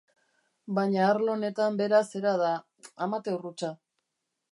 [0.77, 2.49] Baina arlo honetan bera zera da...
[3.07, 3.71] amateur hutsa.